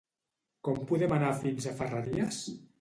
Com 0.67 0.79
podem 0.93 1.15
anar 1.19 1.31
fins 1.45 1.71
a 1.73 1.77
Ferreries? 1.85 2.45